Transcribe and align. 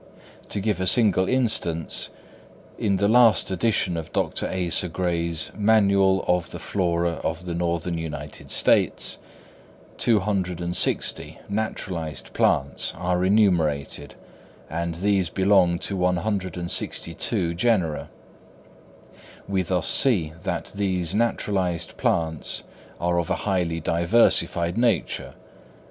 To 0.49 0.59
give 0.59 0.81
a 0.81 0.87
single 0.87 1.29
instance: 1.29 2.09
in 2.79 2.95
the 2.97 3.07
last 3.07 3.51
edition 3.51 3.95
of 3.97 4.11
Dr. 4.11 4.49
Asa 4.49 4.89
Gray's 4.89 5.51
"Manual 5.55 6.25
of 6.27 6.49
the 6.49 6.57
Flora 6.57 7.21
of 7.23 7.45
the 7.45 7.53
Northern 7.53 7.99
United 7.99 8.49
States," 8.49 9.19
260 9.99 11.37
naturalised 11.49 12.33
plants 12.33 12.95
are 12.97 13.23
enumerated, 13.23 14.15
and 14.71 14.95
these 14.95 15.29
belong 15.29 15.77
to 15.77 15.95
162 15.95 17.53
genera. 17.53 18.09
We 19.47 19.61
thus 19.61 19.87
see 19.87 20.33
that 20.41 20.71
these 20.75 21.13
naturalised 21.13 21.95
plants 21.97 22.63
are 22.99 23.19
of 23.19 23.29
a 23.29 23.35
highly 23.45 23.79
diversified 23.79 24.79
nature. 24.79 25.35